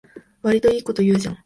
[0.41, 1.37] わりといいこと言うじゃん